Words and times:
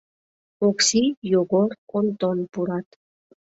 Окси, 0.67 1.03
Йогор, 1.33 1.71
Онтон 1.97 2.37
пурат. 2.51 2.87